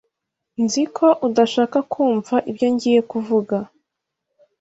[0.63, 3.57] Nzi ko udashaka kumva ibyo ngiye kuvuga.